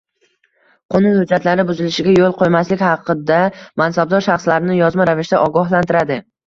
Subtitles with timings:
[0.95, 3.41] qonun hujjatlari buzilishiga yo’l qo’ymaslik haqida
[3.85, 6.25] mansabdor shaxslarni yozma ravishda ogohlantiradi.